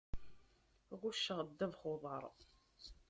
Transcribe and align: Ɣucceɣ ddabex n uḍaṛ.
Ɣucceɣ 0.99 1.39
ddabex 1.47 1.81
n 1.85 1.89
uḍaṛ. 1.91 2.23